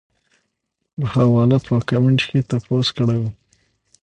[0.97, 3.29] پۀ حواله پۀ کمنټ کښې تپوس کړے وۀ-